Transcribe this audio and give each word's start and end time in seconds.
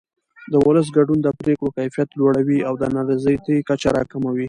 د 0.51 0.53
ولس 0.65 0.87
ګډون 0.97 1.19
د 1.21 1.27
پرېکړو 1.41 1.73
کیفیت 1.77 2.09
لوړوي 2.19 2.59
او 2.67 2.73
د 2.81 2.83
نارضایتۍ 2.95 3.57
کچه 3.69 3.89
راکموي 3.97 4.39